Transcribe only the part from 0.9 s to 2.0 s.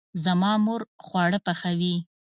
خواړه پخوي